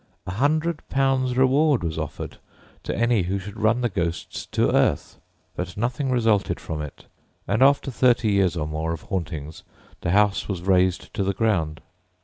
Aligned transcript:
A 0.25 0.31
hundred 0.31 0.81
pounds 0.89 1.37
reward 1.37 1.83
was 1.83 1.99
offered 1.99 2.37
to 2.81 2.95
any 2.97 3.21
who 3.21 3.37
should 3.37 3.59
run 3.59 3.81
the 3.81 3.87
ghosts 3.89 4.47
to 4.47 4.75
earth; 4.75 5.17
but 5.55 5.77
nothing 5.77 6.09
resulted 6.09 6.59
from 6.59 6.81
it, 6.81 7.05
and 7.47 7.61
after 7.61 7.91
thirty 7.91 8.31
years 8.31 8.57
or 8.57 8.65
more 8.65 8.93
of 8.93 9.03
hauntings, 9.03 9.61
the 10.01 10.09
house 10.09 10.47
was 10.47 10.63
razed 10.63 11.13
to 11.13 11.23
the 11.23 11.35
ground. 11.35 11.81